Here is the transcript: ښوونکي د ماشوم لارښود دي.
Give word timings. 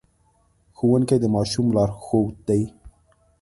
ښوونکي 0.77 1.15
د 1.19 1.25
ماشوم 1.35 1.67
لارښود 1.75 2.35
دي. 2.47 2.61